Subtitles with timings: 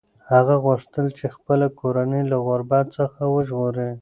[0.31, 3.91] هغه غوښتل چې خپله کورنۍ له غربت څخه وژغوري.